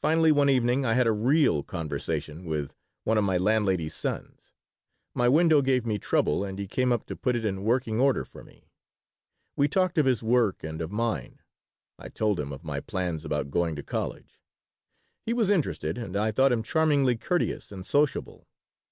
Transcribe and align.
Finally, 0.00 0.30
one 0.30 0.48
evening 0.48 0.86
I 0.86 0.94
had 0.94 1.08
a 1.08 1.12
real 1.12 1.64
conversation 1.64 2.44
with 2.44 2.72
one 3.02 3.18
of 3.18 3.24
my 3.24 3.36
landlady's 3.36 3.94
sons. 3.96 4.52
My 5.12 5.26
window 5.28 5.60
gave 5.60 5.84
me 5.84 5.98
trouble 5.98 6.44
and 6.44 6.56
he 6.56 6.68
came 6.68 6.92
up 6.92 7.04
to 7.06 7.16
put 7.16 7.34
it 7.34 7.44
in 7.44 7.64
working 7.64 8.00
order 8.00 8.24
for 8.24 8.44
me. 8.44 8.70
We 9.56 9.66
talked 9.66 9.98
of 9.98 10.06
his 10.06 10.22
work 10.22 10.62
and 10.62 10.80
of 10.80 10.92
mine. 10.92 11.40
I 11.98 12.10
told 12.10 12.38
him 12.38 12.52
of 12.52 12.62
my 12.62 12.78
plans 12.78 13.24
about 13.24 13.50
going 13.50 13.74
to 13.74 13.82
college. 13.82 14.38
He 15.26 15.32
was 15.32 15.50
interested 15.50 15.98
and 15.98 16.16
I 16.16 16.30
thought 16.30 16.52
him 16.52 16.62
charmingly 16.62 17.16
courteous 17.16 17.72
and 17.72 17.84
sociable. 17.84 18.46